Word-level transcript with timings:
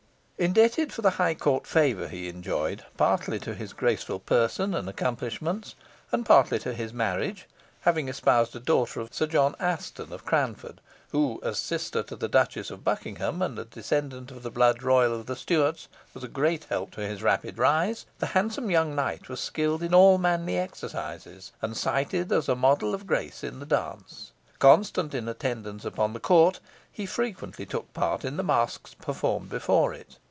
Indebted 0.41 0.91
for 0.91 1.03
the 1.03 1.11
high 1.21 1.35
court 1.35 1.67
favour 1.67 2.07
he 2.07 2.27
enjoyed 2.27 2.83
partly 2.97 3.37
to 3.41 3.53
his 3.53 3.73
graceful 3.73 4.19
person 4.19 4.73
and 4.73 4.89
accomplishments, 4.89 5.75
and 6.11 6.25
partly 6.25 6.57
to 6.57 6.73
his 6.73 6.91
marriage, 6.91 7.45
having 7.81 8.09
espoused 8.09 8.55
a 8.55 8.59
daughter 8.59 8.99
of 9.01 9.13
Sir 9.13 9.27
John 9.27 9.53
Aston 9.59 10.11
of 10.11 10.25
Cranford, 10.25 10.81
who, 11.11 11.39
as 11.43 11.59
sister 11.59 11.99
of 11.99 12.17
the 12.17 12.27
Duchess 12.27 12.71
of 12.71 12.83
Buckingham, 12.83 13.43
and 13.43 13.59
a 13.59 13.65
descendant 13.65 14.31
of 14.31 14.41
the 14.41 14.49
blood 14.49 14.81
royal 14.81 15.13
of 15.13 15.27
the 15.27 15.35
Stuarts, 15.35 15.87
was 16.15 16.23
a 16.23 16.27
great 16.27 16.63
help 16.63 16.89
to 16.95 17.01
his 17.05 17.21
rapid 17.21 17.59
rise, 17.59 18.07
the 18.17 18.25
handsome 18.33 18.71
young 18.71 18.95
knight 18.95 19.29
was 19.29 19.39
skilled 19.39 19.83
in 19.83 19.93
all 19.93 20.17
manly 20.17 20.57
exercises, 20.57 21.51
and 21.61 21.77
cited 21.77 22.31
as 22.31 22.49
a 22.49 22.55
model 22.55 22.95
of 22.95 23.05
grace 23.05 23.43
in 23.43 23.59
the 23.59 23.65
dance. 23.67 24.31
Constant 24.57 25.13
in 25.13 25.27
attendance 25.27 25.85
upon 25.85 26.13
the 26.13 26.19
court, 26.19 26.59
he 26.91 27.05
frequently 27.05 27.67
took 27.67 27.93
part 27.93 28.25
in 28.25 28.37
the 28.37 28.43
masques 28.43 28.95
performed 28.95 29.47
before 29.49 29.93
it. 29.93 30.17